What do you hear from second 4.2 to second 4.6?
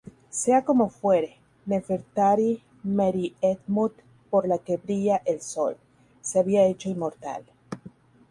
por la